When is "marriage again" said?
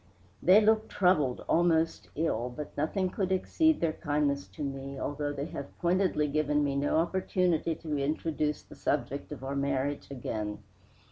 9.55-10.63